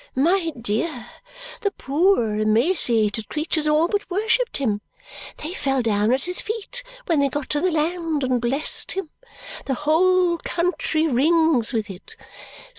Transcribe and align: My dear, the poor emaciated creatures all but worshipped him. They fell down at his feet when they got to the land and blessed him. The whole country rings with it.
My 0.15 0.51
dear, 0.59 1.05
the 1.61 1.69
poor 1.69 2.33
emaciated 2.39 3.29
creatures 3.29 3.67
all 3.67 3.87
but 3.87 4.09
worshipped 4.09 4.57
him. 4.57 4.81
They 5.37 5.53
fell 5.53 5.83
down 5.83 6.11
at 6.11 6.23
his 6.23 6.41
feet 6.41 6.81
when 7.05 7.19
they 7.19 7.29
got 7.29 7.51
to 7.51 7.61
the 7.61 7.69
land 7.69 8.23
and 8.23 8.41
blessed 8.41 8.93
him. 8.93 9.09
The 9.67 9.75
whole 9.75 10.39
country 10.39 11.05
rings 11.05 11.71
with 11.71 11.87
it. 11.91 12.15